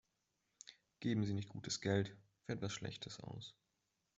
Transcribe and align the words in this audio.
Geben 0.99 1.25
Sie 1.25 1.35
nicht 1.35 1.49
gutes 1.49 1.79
Geld 1.79 2.17
für 2.47 2.53
etwas 2.53 2.73
Schlechtes 2.73 3.19
aus. 3.19 3.53